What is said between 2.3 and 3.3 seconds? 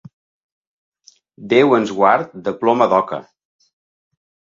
de ploma d'oca!